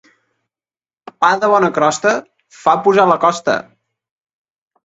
[1.25, 2.13] Pa de bona crosta
[2.63, 3.59] fa pujar la costa.